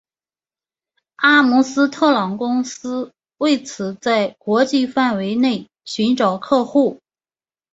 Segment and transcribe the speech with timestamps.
[1.17, 6.99] 阿姆斯特朗公司为此在国际范围内寻找客户。